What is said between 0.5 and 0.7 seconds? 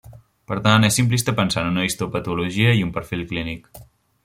Per